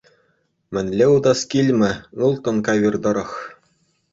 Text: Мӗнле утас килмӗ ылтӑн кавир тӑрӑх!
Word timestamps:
Мӗнле 0.73 1.05
утас 1.15 1.39
килмӗ 1.51 1.91
ылтӑн 2.25 2.57
кавир 2.65 2.95
тӑрӑх! 3.03 3.31